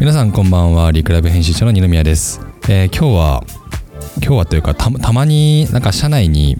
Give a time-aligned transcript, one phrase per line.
[0.00, 0.90] 皆さんこんばんは。
[0.92, 3.44] リクラブ編集長の二宮です、えー、今日は
[4.16, 6.56] 今日はというかたまになんか社内に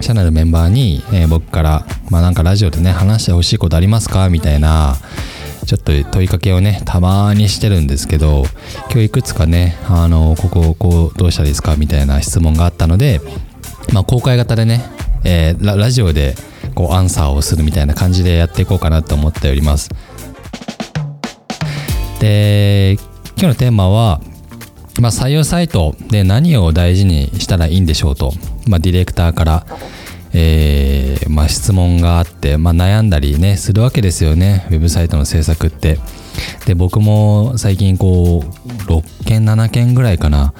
[0.00, 4.30] 社内のメンバーに、えー、僕からまあなんかラジオでね話してほしいことありますか？
[4.30, 4.96] みたいな
[5.66, 8.44] ちょっと問いかけをねたまにしてるんですけど
[8.90, 11.76] 今日いくつかねあのこここうどうしたらいいですか？
[11.76, 13.20] みたいな質問があったので
[13.92, 14.80] まあ公開型でね、
[15.24, 16.36] えー、ララジオで
[16.74, 19.90] こうアンサーをするみたいな感じでやっていこうかなと思っております。
[22.22, 22.98] で
[23.36, 24.20] 今日のテーマは、
[25.00, 28.30] まあ、採用サイトで何を大事にしたらいいんでしょうと、
[28.68, 29.66] まあ、ディレクターから、
[30.32, 34.68] えーまあ、質問があって、ま、悩んだりねするわけですよね。
[34.70, 35.98] ウェブサイトの制作って。
[36.64, 40.54] で僕も最近こう6件7件ぐらいかな、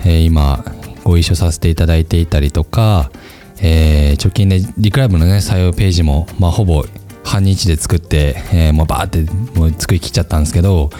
[0.00, 0.64] えー、今
[1.04, 3.12] ご一緒させていただいていたりとか、
[3.62, 6.84] えー、直近でリクライブのね採用ページも、まあ、ほぼ
[7.28, 10.90] 半日で作って、えー、もうバーってもう作りきっちゃったんですけど、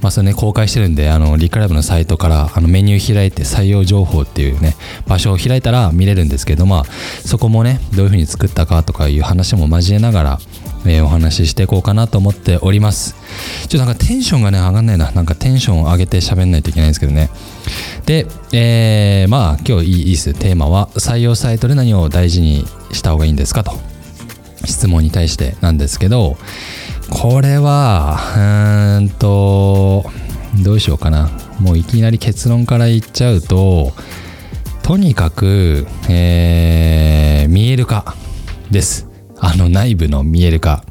[0.00, 10.38] まあ、それね公開してるんであのリクライブのサイトからあのメニュー開いて採用情報っていうね場所を開いたら見れるんですけどまあそこもねどういうふうに作ったかとかいう話も交えながら、
[10.86, 13.14] えー、お話ししていこうかなと思っております。
[13.68, 15.10] ちょっとなんかテンションがね上がんないな。
[15.10, 17.30] なんかテンションを上げて喋んないといけないんですけどね。
[18.06, 20.34] で、えー、まあ今日いいです。
[20.34, 23.93] テーマは採用サイトで何を大事にした方がいいんですかと。
[24.66, 26.36] 質問に対してなんですけど
[27.10, 30.04] これはうーんと
[30.62, 31.30] どうしようかな。
[31.60, 33.92] もういきなり結論から言っちゃうと
[34.82, 38.14] とにかく、えー、見える化
[38.70, 39.08] です。
[39.38, 40.84] あの内部の見える化。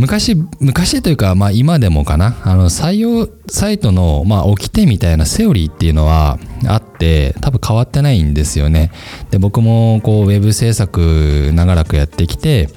[0.00, 2.36] 昔昔というか、まあ、今でもかな。
[2.42, 8.92] あの採用サイトの、まあ、掟みたいなセオリーっていうのはあって多分変わってないんですよね。
[9.30, 12.70] で僕もこうウェブ制作長らくやってきて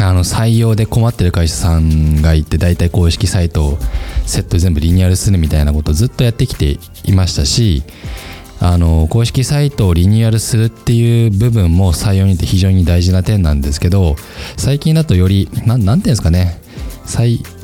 [0.00, 3.78] あの採用で困ってる会社さんがいて大体公式サイトを
[4.26, 7.84] セット全部リニューアルするみたいなことをずっとやってきていましたし
[8.60, 14.16] あの公式サイトをリニューアルするっていう部分も採用にて非常に大事な点なんですけど
[14.58, 16.60] 最近だとより何ていうんですかね。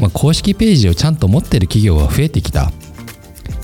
[0.00, 2.72] まあ、公式ページをちゃんと持ってる企業が増えてきた。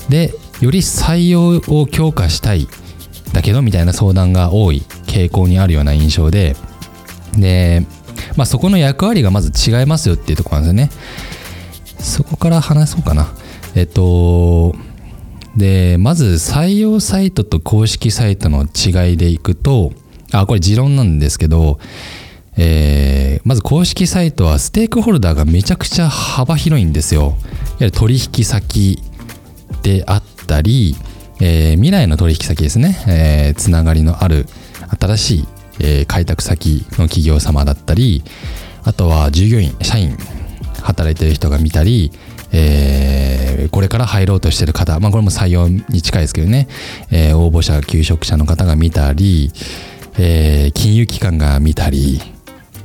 [0.09, 2.67] でより採用を強化したい
[3.33, 6.55] だけどみたいな相談が多い傾向にあるような印象で。
[7.35, 7.85] で、
[8.37, 11.01] まあ、そこの役割がまず違いますよっていうところなんですよ
[11.97, 11.99] ね。
[11.99, 13.33] そこから話そうかな。
[13.75, 14.75] えっと
[15.55, 19.93] でまず採用サイトと公式サイトの違いでいくと
[20.31, 21.79] あこれ持論なんですけど、
[22.57, 27.21] えー、まず公式サイトはステークホルダーがめちゃくちゃ幅広いんですよ。
[27.21, 28.99] やはり取引先
[29.83, 30.95] であったり、
[31.39, 34.47] えー、未来の取引先ですね、えー、つながりのある
[34.99, 35.47] 新しい、
[35.79, 38.23] えー、開拓先の企業様だったり
[38.83, 40.17] あとは従業員社員
[40.81, 42.11] 働いてる人が見たり、
[42.51, 43.32] えー、
[43.69, 46.67] これから入ろうとしてる方、まあ、これも採用に近いですけどね、
[47.11, 49.51] えー、応募者求職者の方が見たり、
[50.17, 52.21] えー、金融機関が見たり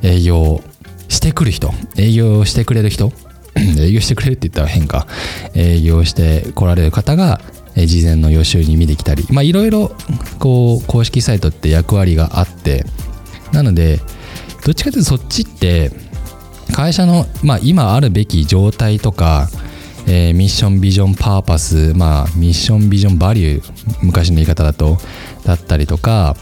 [0.03, 0.62] 営業
[1.09, 3.12] してくる人営業してくれる人
[3.78, 5.06] 営業してくれるって言ったら変か
[5.55, 7.41] 営業して来られる方が
[7.77, 9.93] 事前の予習に見てきたりまいろいろ
[10.38, 12.84] こう公式サイトって役割があって
[13.53, 14.00] なので
[14.65, 15.91] どっちかというとそっちって
[16.72, 19.49] 会社の、まあ、今あるべき状態とか、
[20.10, 24.96] えー、ミッションビジョンパーパス、まあ、ミッションビジョンバリュー昔の言い方だと
[25.44, 26.34] だったりとか、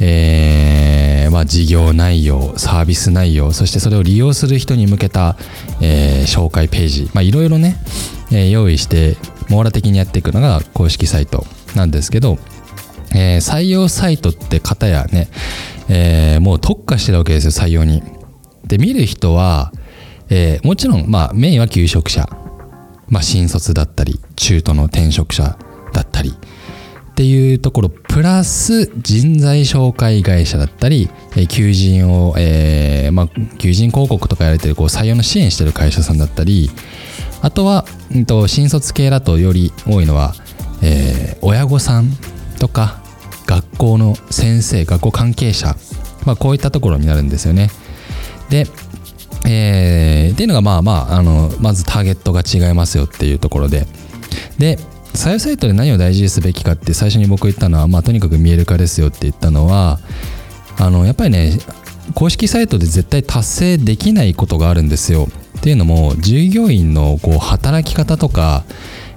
[0.00, 5.36] えーまあ、事業内容サービス内容そしてそれを利用する人に向けた、
[5.80, 7.76] えー、紹介ページまいろいろね、
[8.32, 9.16] え、用意して
[9.48, 11.46] 網羅的にやっていくのが公式サイト
[11.76, 12.38] なんですけど、
[13.14, 15.28] え、採用サイトって方やね、
[15.88, 18.02] え、もう特化してるわけですよ採用に。
[18.64, 19.72] で見る人は、
[20.30, 22.28] え、もちろん、まあ、メインは求職者、
[23.14, 25.56] まあ、新卒だったり中途の転職者
[25.92, 33.28] だったりっていうところプラス人材紹介会社だったり、えー、求人を、えーまあ、
[33.58, 36.70] 求人広告とかやられてるこう採用の支援してる会社さんだったり
[37.40, 40.34] あとは、うん、と新卒系だとより多いのは、
[40.82, 42.08] えー、親御さん
[42.58, 43.00] とか
[43.46, 45.76] 学校の先生学校関係者、
[46.26, 47.70] まあ、こういったところになるんですよね。
[48.50, 48.66] で、
[49.46, 53.86] えー、っていうのがまあまああのまずターゲットが違いますよっていうところで
[54.58, 54.78] で
[55.12, 60.00] 採用サイトで何を大事にすべきかって最初に僕言ったのは、まあ、とにかく見える化ですよって言ったのは
[60.78, 61.58] あのやっぱりね
[62.14, 65.28] 公式サイトで絶対達成できないことがあるんですよ。
[65.58, 68.64] っていうのも従業員のこう働き方とか、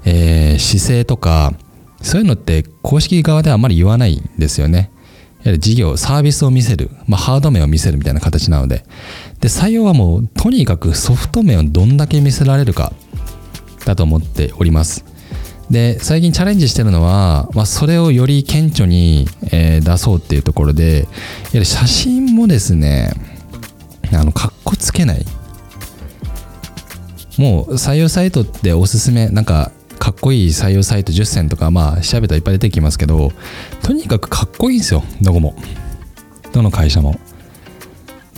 [0.06, 1.54] えー、姿勢とか
[2.02, 4.92] そういうのって公式側ではあまり言わないんですよね。
[5.60, 8.84] 事業、サービスを見せる、まあ、ハード面を見せるみたいな形なので。
[9.40, 12.94] で、採用はもう、とにかくソフト面をどんだけ見せられるか。
[13.88, 15.06] だと思っております。
[15.72, 23.12] で最近チャレンジしてるのは、まあ、それをより顕著に、えー、出そうっていうところでやはり写真もですね
[24.14, 25.26] あのかっこつけない。
[27.38, 33.32] もう採用サイトっておすすめなんかかっこいい採用サイト10選とかまあ調べたらいっぱい出てきますけど
[33.84, 35.56] とにかくかっこいいんですよどこも。
[36.54, 37.20] どの会社も。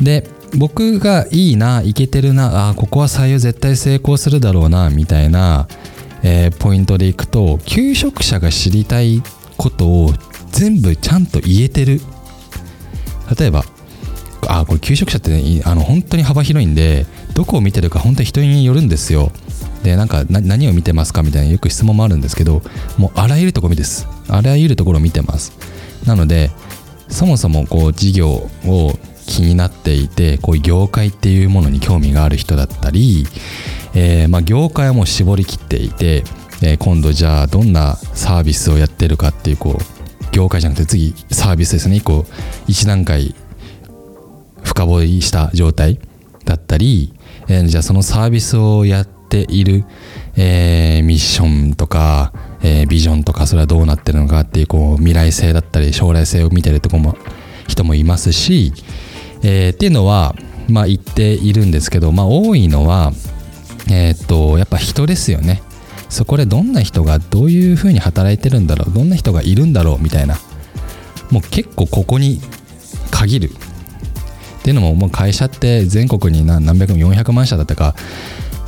[0.02, 5.68] で僕がいいないけてるなあここは採用絶対成功するだろうなみたいな、
[6.24, 9.22] えー、ポイントでいくと求職者が知りたい
[9.58, 10.12] ことを
[10.52, 12.02] 全部ちゃんと言えてる。
[13.38, 13.64] 例えば
[14.48, 17.06] あこれ求職者って、ね、あの本当に幅広いんで
[17.36, 19.32] どこを見てるか本当に人によるんですよ。
[19.84, 22.62] でなんか何を見てますかみたいなよく質問もあるんですけど
[22.98, 24.08] もうあらゆるところです。
[24.28, 25.54] あらゆるところを見てます。
[26.06, 26.52] なので
[27.08, 33.26] そもそもこう事業を気になっていてこういう業界っていうものに興味がある人だったり、
[33.94, 36.24] えー、まあ業界はもう絞りきっていて、
[36.64, 41.98] えー、今度じゃあどんなサービスをやってるかっていうこう業界じゃなくて次サービスですね。
[41.98, 42.26] 1個
[42.68, 43.36] 1段階
[44.64, 46.00] 深掘りした状態
[46.46, 47.14] だったり、
[47.48, 49.86] えー、じゃあそのサービスをやっている、
[50.36, 52.34] え、ミッションとか、
[52.64, 57.16] えー、ビジョンとかそれはどうなってるのかっていうこう未来性だったり将来性を見てるとこも
[57.68, 58.74] 人もいますし、
[59.44, 60.36] えー、っていうのは
[60.70, 63.12] まあ言っているんですけど、まあ、多いのは、
[63.90, 65.62] えー、っとやっぱ人ですよね。
[66.10, 70.38] そこでどんな人がどういうふうに働いてるんだろうどんな人がいるんだろうみたいな。
[71.30, 72.42] もう結構ここに
[73.12, 73.52] 限る。
[74.60, 77.96] っていうのももう会社って全国に何百万400万社だったか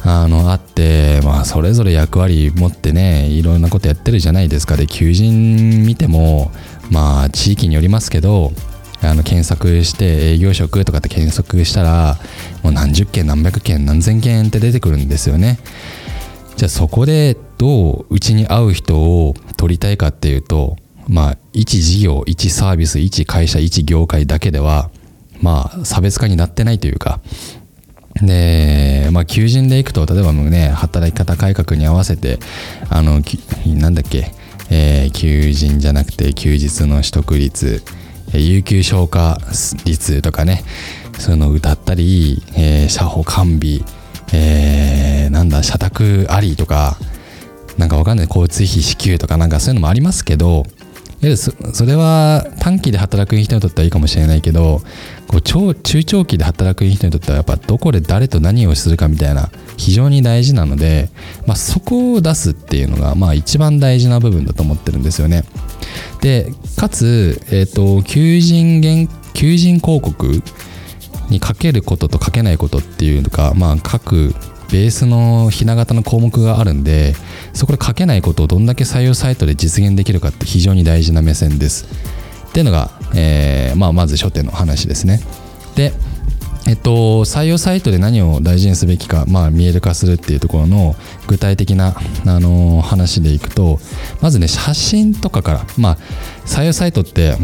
[0.03, 4.77] あのあってまあそれぞれ役割持ってねいろんなことやってるじゃないですか。
[4.77, 6.51] で求人見ても
[6.89, 8.51] まあ地域によりますけど
[9.03, 12.17] あの検索して営業職とかって検索したら
[12.63, 15.59] もう何十件何百件何千件って出てくるんですよね。
[16.55, 20.77] じゃあそこでどううちに合う人を取りたいかっていうと
[21.07, 24.91] まあ一事業一サービス一会社一業界だけでは
[25.41, 27.21] まあ差別化になってないというか。
[28.15, 32.39] で、まあ、求人でいくと例えばもうね働き方改革に合わせて
[32.89, 33.21] あの
[33.65, 34.33] なんだっけ、
[34.69, 37.81] えー、求人じゃなくて休日の取得率
[38.33, 39.37] 有給消化
[39.85, 40.63] 率とかね
[41.19, 43.79] そういうのを歌ったり、えー、社保完備、
[44.33, 46.97] えー、なんだ社宅ありとか
[47.77, 50.65] なんかわかんない交通費支給とかなんかそういうのもありますけど
[51.37, 54.81] そそれは短期で働く人にとってはいいかもしれないけど
[55.27, 61.09] こう超中長期で働く人にとってはやっぱどこで誰と何をするかみたいな非常に大事なので、
[61.45, 65.43] まあ、そこを出すっていうのがまあ一番大事な部分だと思ってるんですよね。
[66.21, 70.41] でかつ、えーと、求人求人広告
[71.29, 74.33] にかけることとかけないことっていうか、まあ、各
[74.71, 77.13] ベースのひな形の項目があるんで
[77.53, 81.85] そこで書けないことをどんだけ採用サイトで実現できるかって非常に大事な目線です。
[82.49, 85.21] っていうのが、えーまあ、まず初手の話ですね。
[85.75, 85.93] で、
[86.67, 90.95] えっと、採用サイトで何を大事にすべきか、まあ、見える化するっていうところの
[91.27, 93.79] 具体的な、あの話でいくと
[94.21, 95.97] まずね写真とかから、まあ、
[96.45, 97.35] 採用サイトって、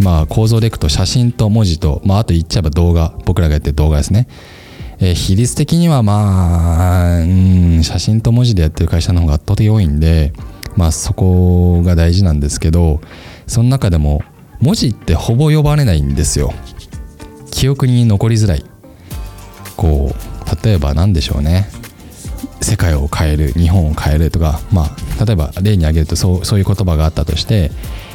[0.00, 4.28] まあ、構造でいくと写真と文字と、まあ、あと言っちゃえば動画僕らがやってる動画ですね
[4.98, 10.32] えー、比率的にはまあ、うん、写真と文字でやってる会社の方が圧倒的多いんで、
[10.76, 13.00] まあそこが大事なんですけど、
[13.46, 14.22] その中でも
[14.60, 16.52] 文字ってほぼ呼ばれないんですよ。
[17.56, 18.64] 記憶に残りづらい。
[19.78, 21.70] こう、例えば何でしょうね。
[22.60, 27.70] 世界を変える、日本を変えるとか、まあ、例えば例に挙げるとそうそういう言葉があったとして、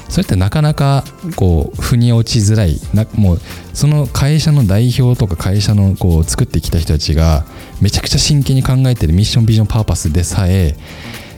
[0.09, 1.05] それってなかなか
[1.37, 3.39] こう腑に落ちづらいなもう
[3.73, 7.45] その会社の代表とか会社のこう作ってきた人たちが
[7.81, 10.75] めちゃくちゃ真剣に考えてるミッションビジョンパーパスでさえ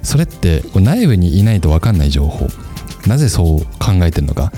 [0.01, 2.47] それって内部にいないと分かんない情報
[3.05, 4.51] なぜそう考えてるのか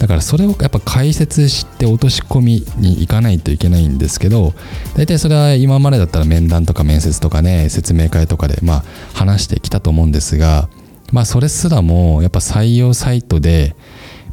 [0.00, 4.52] だからそれをやっぱ解説して落とし込みに行かないといけないんですけど
[4.94, 8.84] 大体それは今までだったら面談とか面接とかね説明会とかでまあ
[9.14, 10.68] 話してきたと思うんですが
[11.12, 13.74] まあそれすらもやっぱ採用サイトで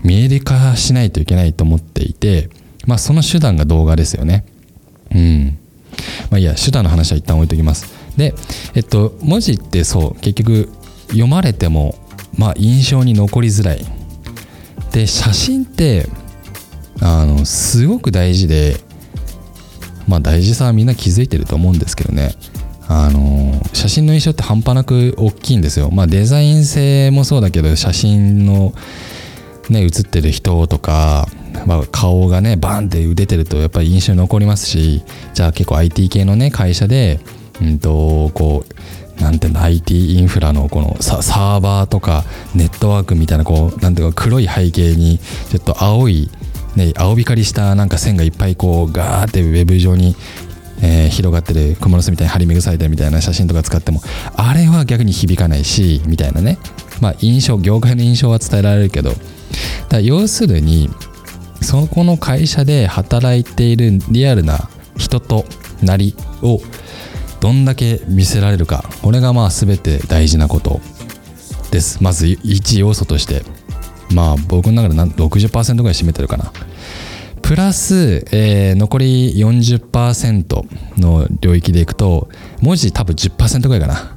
[0.03, 2.49] 見える化しないといけないと思っていて、
[2.85, 4.45] まあその手段が動画ですよね。
[5.11, 5.57] うん。
[6.29, 7.93] まあいいや、手段の話は一旦置いときます。
[8.17, 8.35] で、
[8.75, 10.69] えっと、文字ってそう、結局
[11.07, 11.95] 読まれても、
[12.37, 13.85] まあ印象に残りづらい。
[14.93, 16.07] で、写真って、
[17.01, 18.77] あの、すごく大事で、
[20.07, 22.35] まあ大事さはみんな気づいてると思うんですけどね。
[22.87, 25.89] あの写真の印象って半端なく大きいんですよ。
[25.91, 28.73] まあデザイン性もそうだけど写真の
[29.69, 31.27] ね写ってる人とか、
[31.65, 37.19] まあ、顔がねバンって出てるとやっぱり印象に残りますしじゃあ結構 IT 系のね会社で
[37.61, 38.73] うんとこう
[39.23, 46.29] なんていうの IT インフラのこのサーバーとかネットワークみたいなこうなんていうか黒い背景にちょっと青い、
[46.75, 50.15] ね、青光りしたなんか線がいっぱいこうガーってウェブ上に
[50.85, 54.01] えー、広がってる蜘蛛の巣みたいに張り巡されてるみたいな写真とか使っても
[54.35, 56.57] あれは逆に響かないしみたいなね。
[56.99, 59.13] まあ印象業界の印象は伝えられるけど。
[59.89, 60.89] だ要するに
[61.61, 65.45] そこの会社で働いているリアルな人と
[65.81, 66.59] なりを
[67.43, 68.85] どんだけ見せられるか。
[69.01, 70.79] これがまあ全て大事なこと。
[71.71, 72.01] です。
[72.01, 73.43] まず一要素として。
[74.13, 76.53] まあ僕の中で60%ぐらい占めてるかな。
[77.41, 82.29] プラス、えー、残り40%の領域でいくと
[82.61, 84.15] 文字多分10%ぐらいかな。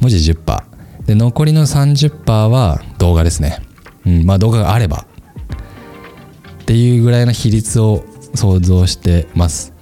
[0.00, 0.62] 文字10%
[1.06, 3.60] で残りの30%は動画ですね、
[4.04, 5.06] うん、まあ動画があれば。
[6.62, 8.04] っていうぐらいの比率を
[8.34, 9.73] 想像してます。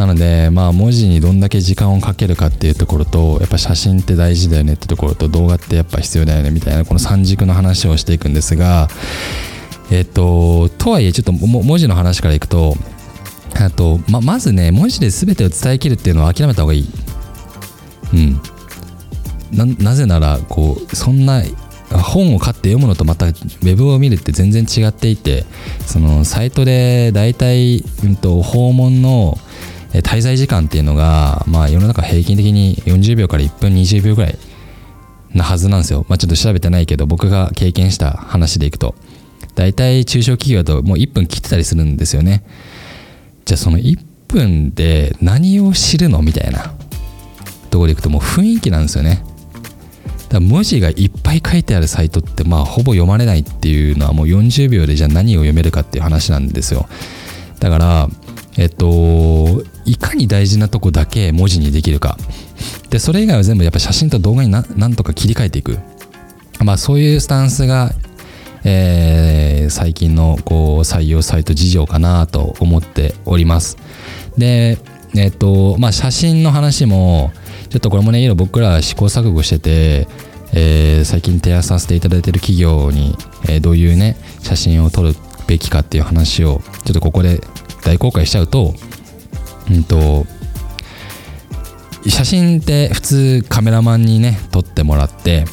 [0.00, 8.88] なのでまあ文字にどんだけ時間をかけるかっていうところとやっぱ写真って大事だよねってところと動画ってやっぱ必要だよねみたいなこの三軸の話をしていくんですが
[9.90, 12.76] えっ、と、とはいえ、ちょっと文字の話からいくと、
[13.56, 16.88] あとままずね、文字で全てを伝えきるっていうのは諦めた方がいい。
[18.14, 18.40] うん。
[19.50, 21.42] ななぜなら、こう、そんな
[21.90, 25.44] 本を買って読むのとまたウェブを見るって全然違っていて
[25.86, 29.38] そのサイトで大体、うんと、訪問の
[29.92, 34.38] 滞在時間っていうのが、まあ、世の中平均的に40秒から1分20秒ぐらい
[35.34, 38.94] なはずなんですよ、まあ、ちょっと調べてないけど僕が経験した話でいくと。
[39.56, 42.44] 大体中小企業だともう1分切ってたりするんですよね。
[43.44, 46.22] じゃあその1分で何を知るの？
[46.22, 46.72] みたいな。
[47.70, 49.24] ところでいくともう雰囲気なんですよね。
[50.28, 56.88] だから文字がいっぱい書いてあるサイトってまあほぼ読まれないっていうのはもう40秒でじゃあ何を読めるかっていう話なんですよ。
[57.58, 58.08] だから
[58.60, 62.18] えっといかに大事なとこだけ文字にできるか
[62.90, 65.78] でそれ以外は全部やっぱ写真と動画になんとか切り替えていく
[66.62, 67.90] まあそういうスタンスが
[68.62, 73.78] えー、最近のこう採用サイト事情かなと思っております。
[74.36, 74.76] で、
[75.16, 77.32] えっ、と、まあ、写真の話も、
[77.70, 80.08] ちょっとこれもね、いろいろ僕ら試行錯誤してて、
[80.52, 83.16] えー、最近提案させていただいてる企業に、
[83.48, 85.14] えー、どういうね、写真を撮る
[85.46, 87.40] べきかっていう話を、ちょっとここで
[87.82, 88.74] 大公開しちゃうと、
[89.70, 90.26] うんと、
[92.06, 95.44] 写真って普通カメラマンにね、撮ってもらって、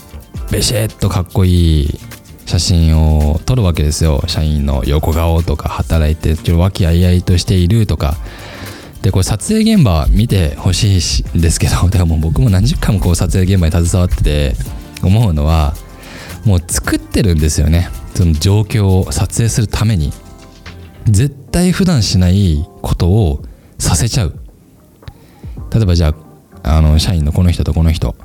[0.51, 2.00] ベシッとかっこいい
[2.46, 4.24] 写真を撮るわけですよ。
[4.27, 8.15] 社員の横顔とか働いてちょ和気あいあいとしているとか。
[9.01, 11.00] でこれ撮影現場見てほし
[11.34, 14.53] いんですけどだからもう僕も何十回もこう撮影現場に携わってて
[15.03, 15.75] 思うのは
[16.46, 17.89] もう作ってるんですよね。
[18.15, 20.12] その状況を撮影するために。
[21.05, 23.44] 絶対普段しないことを
[23.80, 24.39] させちゃう。
[25.74, 26.13] 例えばじゃ
[26.63, 28.16] ああの社員のこの人とこの人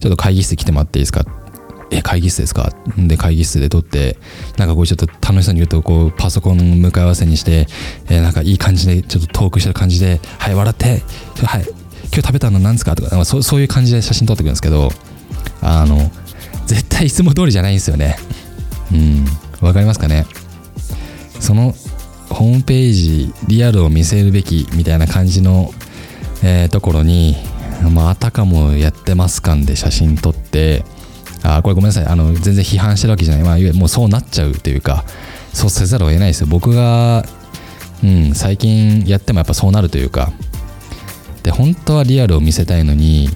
[0.00, 1.24] ちょっと会議室来てもらっていいですか？
[1.90, 2.72] え会議室ですか？
[2.96, 4.16] で会議室で撮って
[4.58, 7.66] なんかこうちょっと楽しそうに言うとこうパソコン向かい合わせにして、
[8.08, 11.02] え、なんかいい感じでちょっとトークしてる感じではい笑って
[11.44, 12.94] はい今日食べたの何ですか？
[12.94, 14.90] とかそそういう感じで写真撮ってくるんですけど
[15.62, 16.10] あの
[16.66, 18.16] 絶対いつも通りじゃないんですよね。
[18.92, 19.24] うん。
[19.60, 20.26] わかりますかね？
[21.40, 21.74] その
[22.30, 25.70] ホームページリアルを見せるべきみたいな感じの、
[26.42, 27.36] えー、ところに
[27.88, 30.84] まあ、たかもやってます感で写真撮って
[31.42, 32.06] あこれごめんなさい。
[32.06, 35.04] あの全然批判してるわけじゃない、まあ、いわゆるもうそうなっちゃうというか
[35.54, 36.46] そうせざるを得ないですよ。
[36.46, 37.24] 僕が、
[38.04, 40.30] うん、最近やってもやっぱそうなるというか。
[41.42, 43.30] で本当はリアルを見せたいのに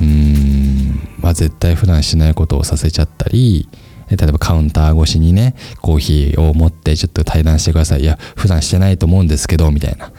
[0.00, 3.66] うーん、まあ、絶対普段しないことをさせちゃったり
[4.16, 8.00] 例えばカウンター越しにねコーヒーを持ってちょっと対談してください。
[8.00, 10.12] いや普段してないと思うんですけどみたいな、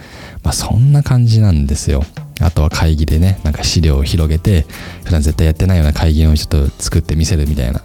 [0.43, 2.03] まあ、そんな感じなんですよ。
[2.39, 4.65] あとは会議でねなんか資料を広げて
[5.03, 7.81] 普段絶対やってないような会議をちょっと作って見せるみたいな。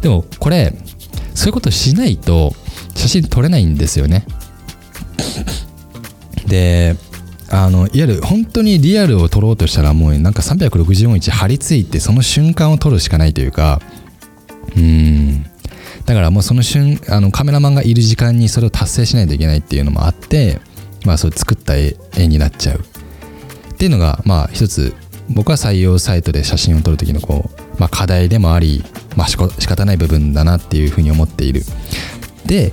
[0.00, 0.72] でもこれ
[1.34, 2.54] そういうことしないと
[2.94, 4.24] 写真撮れないんですよね。
[6.46, 6.96] で
[7.48, 13.80] あのいわゆる本当にリアルを撮ろうとしたらもうなんか364日張り付いてその瞬間を撮るしかないというか
[14.76, 15.42] うん。
[16.06, 20.60] だからもうその瞬あのカメラマンがいる時間にそれを達成しないといけないっていうのもあって
[21.04, 21.94] まあそう作った絵
[22.26, 22.80] になっちゃう。
[22.80, 24.94] っていうのがまあ一つ
[25.30, 28.82] 僕は採用サイトで写真を撮る時のこう、まあ、課題でもあり、
[29.16, 31.62] まあ、仕方ない部分だなっていうふうに思っている。
[32.46, 32.72] で、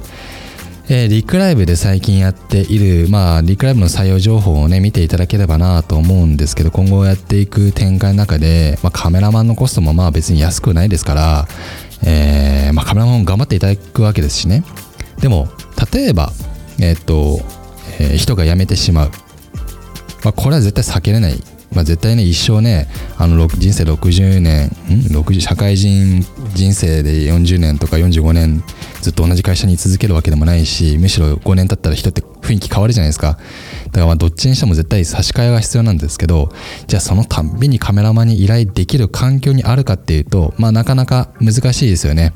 [0.90, 11.48] えー、リクライブで最近やっている、まあ、リクライブの採用情報をね見ていただければなと思うんですけど今後やっていく展開の中で、まあ、カメラマンのコストもまあ別に安くないですから、
[12.04, 14.64] えーまあ、カメラマンも頑張っていただくわけですしね。
[15.20, 15.48] でも
[15.92, 16.32] 例えば
[16.80, 17.40] えー、と、
[18.00, 19.12] えー、人が辞めてしまう。
[20.24, 21.42] まあ、これは絶対避けれない。
[21.74, 22.88] まあ、絶対ね一生ね
[23.18, 24.70] あの人生60年ん
[25.14, 28.64] 60社会人人生で40年とか45年
[29.02, 33.38] ずっと同じ会社に続けるわけでもないしむしろ5年経ったら人って雰囲気変わるじゃないですか。
[33.88, 36.50] だからまあどっちにしても絶対差し替えが必要なんですけど
[36.88, 42.34] じゃあそのたんびにカメラマンに依頼できる環境にあるかっていうとまあなかなか難しいですよね。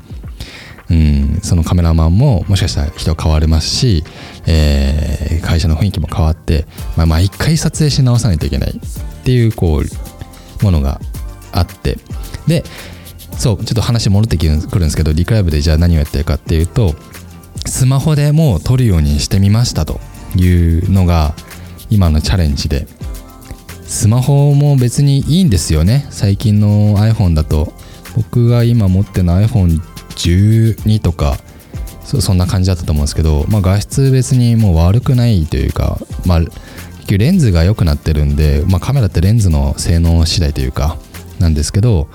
[0.90, 4.04] うん、そのカメラマンももしかしたら人は変わりますし、
[4.46, 6.66] えー、会社の雰囲気も変わって、
[6.96, 11.00] まあ、毎回撮影し直さないといけないっていうこうものが
[11.52, 11.98] あって。
[12.46, 12.64] で
[13.38, 16.94] そうちょっと話戻ってくるんですけどリクライブでじゃあ何をやってるかっていうと
[17.66, 20.00] スマホでもう撮るようにしてみましたと。
[20.36, 21.34] いうのが
[21.90, 22.86] 今のチャレンジで。
[23.84, 26.06] スマホも別にいいんですよね。
[26.08, 27.74] 最近の iPhone だと。
[28.16, 31.38] 僕が今持ってる iPhone12 とか
[32.04, 36.40] そんな感じだったと思うんですけど、まあ、画質別にもう悪くないというか、まあ、
[37.08, 40.98] レンズが良くなってるんで、まあ、カメラってレンズの性能次第というか
[41.38, 42.08] なんですけど、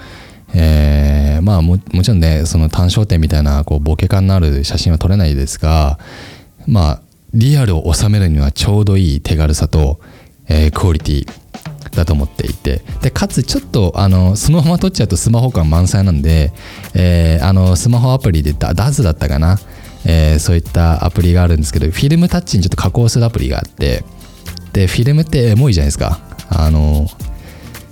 [0.53, 5.99] えー、まあももちろんねその単焦点みたいなこうボケ感のある写真は撮れないですが
[6.65, 7.01] まあ
[7.33, 9.99] リアルを収めるにはちょうどいい手軽さと、
[10.47, 11.27] えー、クオリティ
[11.95, 12.81] だと思っていて。
[13.01, 16.51] でかつちょっとあのそのまま撮っちゃうとスマホ感満載なんで、
[16.93, 19.57] えー、あのスマホアプリでダダズだったかな、
[20.05, 24.03] えー、そういったアプリがあるんですけどフィルムタッチにちょっと加工するアプリがあって
[24.73, 26.19] でフィルムってエモいじゃないですか。
[26.49, 27.07] あの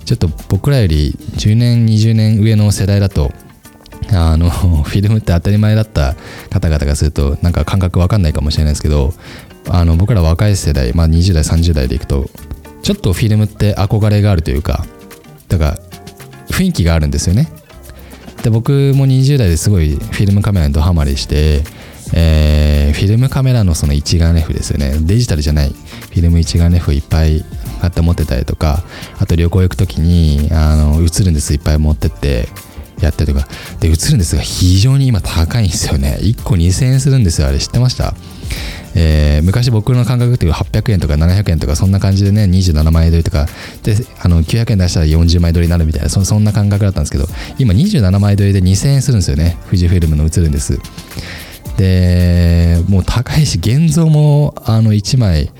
[0.04, 3.32] ちょっと僕らより10年20年上の世代だと
[4.12, 4.50] あの
[4.84, 6.14] フィルムって当たり前だった
[6.50, 9.14] 方々がするとなんか感覚わかんないかもしれないですけど
[9.68, 12.30] あの僕ら若い世代、まあ、20代30代でいくと
[12.82, 14.86] ちょっとフィルムって憧れがあるというか
[15.48, 15.78] だから
[16.50, 17.48] 雰囲気があるんですよね。
[18.42, 21.64] で僕も20代ですごいフィルムカメラにドハマりして
[22.12, 24.96] えー、フィルムカメラのその一眼レフですよね。
[25.00, 27.44] デジタルじゃないフィルム一眼レフいっぱい
[27.80, 28.84] 買って持ってたりとか
[29.18, 32.48] あと旅行行く時にあの映るんですいっぱい持ってって。
[33.00, 33.46] やったりとか。
[33.80, 36.18] で映るんですが非常に今高いんですよね。
[36.20, 37.48] 1個2000円するんですよ。
[37.48, 38.14] あれ知ってました？
[38.98, 43.46] えー、昔僕の感覚っていう800円とか700円とかそんな感じでね27枚撮りとか。
[43.82, 47.26] であの900円出したら40枚撮りになるみたいなそそんな感覚だったんですけど
[47.58, 49.58] 今27枚撮りで2000円するんですよね。
[49.66, 50.78] 富士フィルムの映るんです。
[51.76, 55.50] でもう高いし現像もあの1枚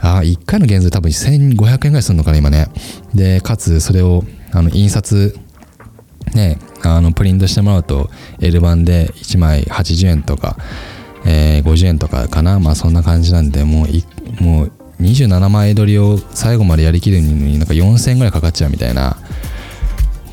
[0.00, 2.66] あ1回の現像多分1500円ぐらいするのかな今ね。
[3.14, 5.38] でかつそれをあの印刷
[6.34, 10.56] ねあのプリントしてもらうと L 版で1枚80円とか
[11.26, 12.60] えー、50円とかかな。
[12.60, 19.16] まあそんな感じなんでもうもう27枚撮りを最後までやりきるのになんか4000円ぐらいかかっちゃうみたいな。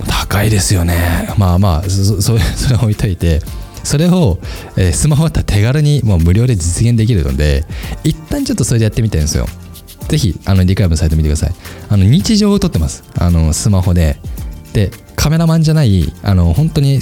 [0.07, 1.29] 高いですよね。
[1.37, 3.41] まあまあそそれ それ置いといて
[3.83, 4.39] それを、
[4.75, 7.65] えー、スマホだったら手軽にもう無料で実現できるので
[8.03, 9.47] 一旦ちょっとそれでやってみたいんですよ。
[10.07, 11.53] ぜひあのリカイブのサイト見てください。
[11.89, 13.03] あの日常を撮ってます。
[13.17, 14.17] あのスマホで。
[14.73, 14.89] で
[15.21, 16.99] カメラマンじゃないあの本当に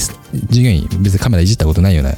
[0.50, 2.12] 従業員別にカメラいじったことないような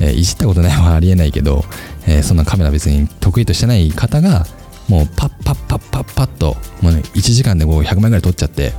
[0.00, 1.64] えー、いじったことないはありえないけど、
[2.06, 4.44] えー、そんなカメラ別に得意としてない方が
[4.88, 8.72] もうパッパッパッパッパッともう、ね、1時間でこう100枚ぐらい撮っちゃって。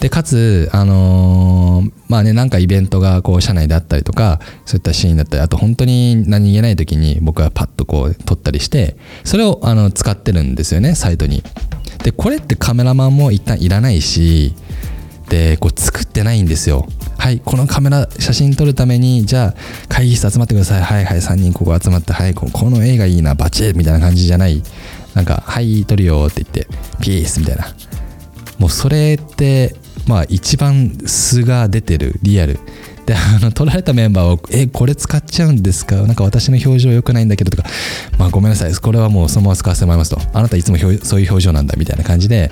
[0.00, 11.44] でかつあのー、まあねなんかイベントがこう社内であったりとかそういったシーンだったりあと本当に何言えない時に僕はパッとこう撮ったりしてそれをあの使ってるんですよねサイトに。
[12.02, 14.56] でこれってカメラマンも一旦いらないし
[15.28, 16.86] でこう作ってないんですよ。
[17.18, 19.54] はいこのカメラ写真撮るためにじゃあ
[19.88, 20.82] 会議室集まってください。
[20.82, 24.62] はいはい3人ここ集まってはいこの絵がいいなバチッみたいな感じじゃない。
[25.14, 26.66] なんかはい撮るよって言って
[27.00, 27.66] ピースみたいな。
[28.58, 29.74] もうそれって
[30.06, 32.58] まあ一番素が出てるリアル。
[33.06, 35.96] であの撮られたメンバーを「えこれ使っちゃうんですか？
[35.96, 37.68] なんか私の表情良くないんだけど」とか
[38.16, 38.74] 「まあごめんなさい。
[38.74, 42.50] これはもうそのまま使わせてもらいます」と「あなたいつもそういう表情なんだ」みたいな感じで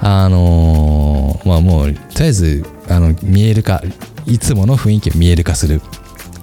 [0.00, 3.82] あのー、まあもうとりあえずあの見える化
[4.26, 5.80] いつもの雰囲気を見える化する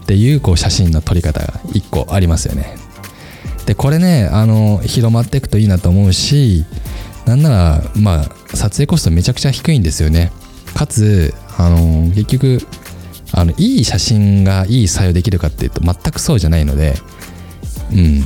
[0.03, 2.75] っていうこう写真の撮り方が1個ありますよね。
[3.65, 6.65] でこれねあの広まっていくといいなと思うし
[7.25, 10.31] なんならまあ撮影コストめちゃくちゃ低いんですよね。
[10.73, 12.65] かつあの結局
[13.33, 16.95] あのいい写真がいい採用できるかっていうと全くそうじゃないので
[17.91, 18.23] うん。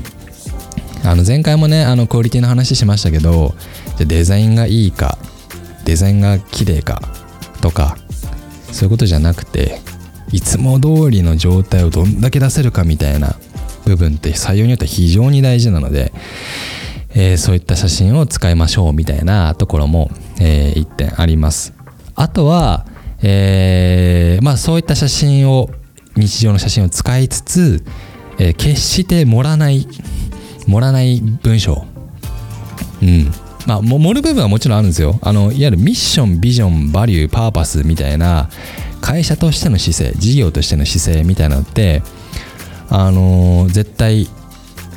[1.06, 3.54] あの前回もねあのクオリティの話しましたけど
[3.98, 5.18] じゃデザインがいいか
[5.84, 7.02] デザインが綺麗か
[7.62, 7.98] とか
[8.72, 9.80] そういうことじゃなくて
[10.32, 13.36] いつも通りの状態をどんだけ出せるかみたいな
[13.86, 16.14] 部分って採用によっては非常に大事なので、
[17.14, 21.74] えー、そういった写真を使いましょうみたいなところも、えー、1点あります。
[22.16, 22.86] あとは、
[23.24, 25.70] えー、まあそういった写真を
[26.16, 27.84] 日常の写真を使いつつ、
[28.38, 29.88] え決して盛らない
[30.68, 31.86] 盛らない文章。
[33.02, 33.32] うん。
[33.66, 35.20] まあ、盛る部分はもちろんあるんですよ。
[35.22, 38.50] あのいわゆるミッションビジョンバリューパーパスみたいな
[39.02, 42.02] 会社としての姿勢事業としての姿勢みたいなのって
[42.90, 44.28] あの絶対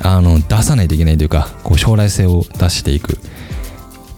[0.01, 3.17] あの出さないといけないというかこう将来性を出していく。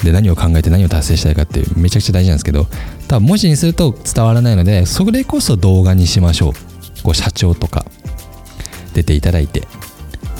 [0.03, 2.67] で何を考えて何を達成したいかってめちゃくちゃ大事なんですけど
[3.07, 6.53] 多分文字にすると伝わらないのでそれこそ動画にしましょう。
[7.03, 7.85] こう社長とか
[8.93, 9.63] 出ていただいて、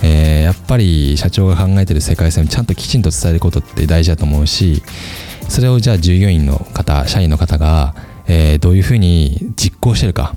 [0.04, 4.84] えー、やっぱり社長が考えてる世界線をちゃんときちんと伝えることって大事だと思うし
[5.48, 7.95] それをじゃあ従業員の方社員の方が、
[8.28, 10.36] えー、どういうふうに実行してるか。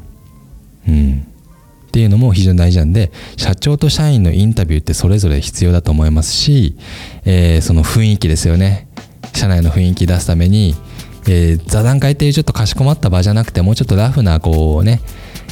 [0.88, 1.26] うん。
[1.88, 6.78] っていうのも非常に大事なんで社長と社員のインタビューってそれぞれ必要だと思いますし、
[7.26, 8.88] えー、その雰囲気ですよね。
[9.34, 10.74] 社内の雰囲気出すために、
[11.26, 15.00] えー、座談会っていうちょっとかしこまった場じゃなくてもうちょっとラフなこうね、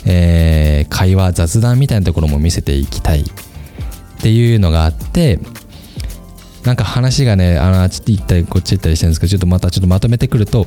[0.07, 3.25] えー、会話雑談みたいなところも見せていきたい。
[4.21, 5.39] っていうのがあって
[6.65, 10.67] なんか話がねあのあっち行ったりこっち行ったりしてるんですけどちょっとまたちょっとまとめてくると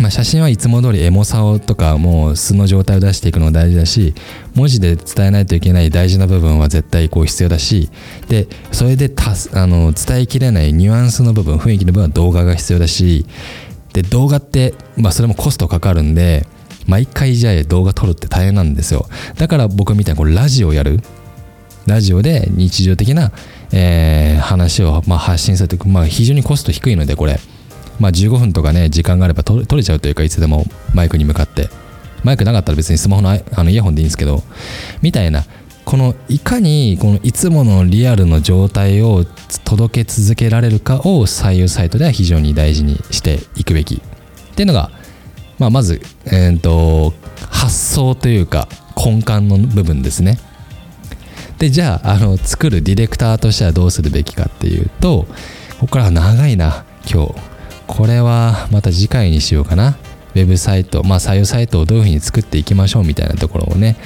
[0.00, 4.14] まあ、写真はいつも通りエモさをとかもう素の状態を出していくのが大事だし
[4.54, 7.90] 文字で伝えないといけない大事な部分は絶対こう必要だし
[8.28, 9.08] でそれで
[9.52, 13.24] あの伝えきれないニュアンスの部分雰囲気の部分は動画が必要だし
[13.92, 16.46] で動画って、まあ、それもコストかかるんで
[16.86, 19.06] 毎回じゃあ動画撮るって大変なんですよ。
[19.38, 21.00] だから僕みたいにこれラジオやる
[21.86, 23.32] ラジオで日常的な、
[23.72, 27.38] えー、話をまあ発信すると、まあ、非常にコスト低いのでこれ。
[28.00, 31.68] まあ、15分とかね時間があれば取れちゃうというかいつでもマイクに向かって。
[32.24, 34.42] マイクなかったら別にスマホのあのイヤホンでいいんですけど
[35.02, 35.44] みたいな。
[35.84, 39.26] このいかにこのいつものリアルの状態を
[39.64, 43.96] 届け続けられるかを採用サイトでは非常に大事にしていくべき。
[43.96, 44.00] っ
[44.54, 44.90] ていうのが、
[45.58, 47.12] まあ、まず、えーと、
[47.50, 50.38] 発想というか根幹の部分ですね。
[51.58, 55.26] でじゃああの作るディレクターとしてはどうするべきかっていうと
[55.78, 57.53] ここから長いな今日。
[57.86, 59.96] これはまた次回にしようかな。
[60.34, 63.96] ウェブサイト、まあ、採用サイトをどういうふうに作っていきましょうみたいなところをね、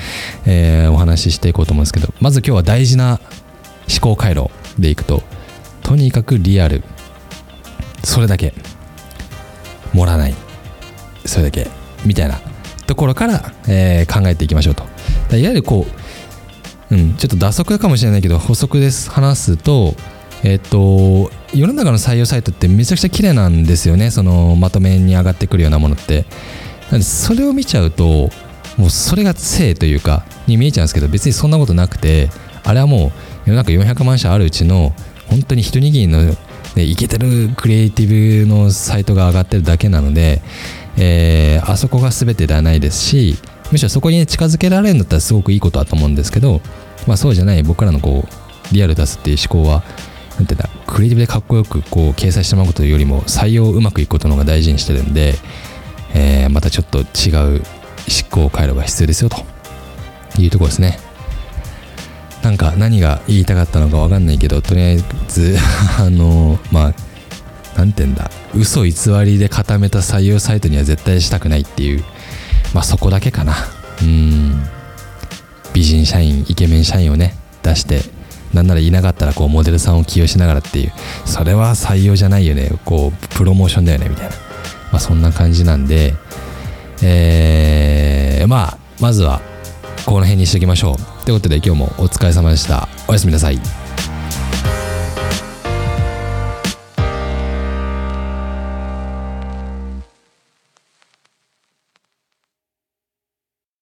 [0.44, 3.18] えー、お話ししていこうと思うんですけど、まず今日は大事な
[3.88, 5.22] 思考回路でいくと、
[5.82, 6.82] とにかくリアル。
[8.04, 8.52] それだけ。
[9.94, 10.34] 盛らない。
[11.24, 11.68] それだけ。
[12.04, 12.40] みたいな
[12.86, 14.84] ところから、えー、考えていきましょうと。
[15.34, 15.86] いわゆるこ
[16.90, 19.10] う、うん、ちょっと打足かもしれないけど、補足です。
[19.10, 19.94] 話すと、
[20.44, 24.10] えっと、世の中の採用サイトってめちゃくちゃ綺麗なんですよね。
[24.10, 26.24] そのまとめに上がってくるようなものって。
[27.02, 28.30] それを見ちゃうと
[28.78, 32.30] もうそれが性というかに見えちゃうんですけど別にそんなことなくて
[32.64, 33.08] あれはも
[33.46, 34.92] う世の中400万社あるうちの
[35.28, 36.36] 本当に一握りの、ね、
[36.82, 40.40] イケてるクリエイティブのサイトが上がってるだけなので、
[40.96, 43.36] えー、あそこが全てではないですし
[43.70, 46.62] むしろそこに近づけられるんだったらすごくいいことだと思うんですけど、
[47.06, 49.82] まあ、そうじゃない僕らのこうリアル出すっていう思考は
[50.38, 55.34] なんてだクリエイティブでかっこよくこう掲載してもらうことよりも採用をうまくいくことの方が大事にしてるんで、
[56.14, 57.62] えー、またちょっと違う
[58.08, 59.58] 思考回路が必要ですよと。
[60.42, 60.98] いうとこですね。
[62.42, 65.56] なんか何が言いたかったのか分かんないけどとりあえず
[65.98, 66.94] あのまあ
[67.76, 68.92] 何て言うんだ嘘偽
[69.24, 72.04] りで固めた採用サイトには絶対したくないっていう
[72.72, 73.56] まあそこだけかな。
[74.02, 74.62] うん。
[75.72, 78.02] 美人社員イケメン社員をね出して
[78.52, 80.92] なんならいなかったらこうモデルさんを起用しながらっていう
[81.24, 82.70] それは採用じゃないよね。
[82.84, 84.34] こうプロモーションだよねみたいな、
[84.92, 86.14] まあ、そんな感じなんで、
[87.02, 89.40] えー、まあまずは
[90.06, 91.24] この辺にしておきましょう。
[91.24, 92.88] ということで今日もお疲れ様でした。
[93.06, 93.87] おやすみなさい。